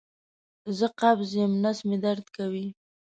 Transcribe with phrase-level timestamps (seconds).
[0.77, 2.67] زه قبض یم نس مې درد کوي